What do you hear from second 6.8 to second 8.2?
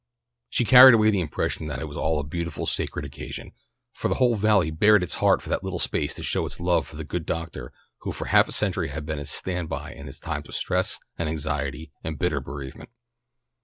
for the good doctor who